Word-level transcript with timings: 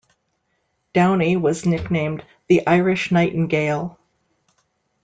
Downey 0.95 1.37
was 1.37 1.67
nicknamed 1.67 2.25
"The 2.47 2.65
Irish 2.65 3.11
Nightingale". 3.11 3.99